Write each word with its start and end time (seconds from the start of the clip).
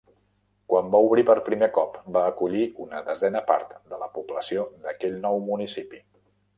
Quan 0.71 0.87
va 0.95 1.01
obrir 1.09 1.25
per 1.27 1.35
primer 1.49 1.69
cop, 1.75 1.99
va 2.17 2.25
acollir 2.31 2.65
una 2.87 3.05
desena 3.13 3.45
part 3.53 3.79
de 3.95 4.03
la 4.07 4.11
població 4.19 4.69
d'aquell 4.89 5.19
nou 5.29 5.43
municipi. 5.49 6.07